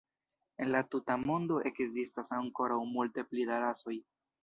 [0.63, 4.01] En la tuta mondo ekzistas ankoraŭ multe pli da rasoj.